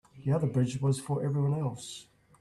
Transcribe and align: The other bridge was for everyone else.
The 0.25 0.31
other 0.31 0.47
bridge 0.47 0.81
was 0.81 0.99
for 0.99 1.23
everyone 1.23 1.59
else. 1.59 2.07